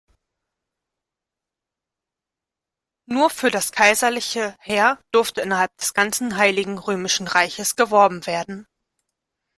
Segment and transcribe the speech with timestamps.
[3.05, 8.65] Nur für das kaiserliche Heer durfte innerhalb des ganzen Heiligen Römischen Reiches geworben werden.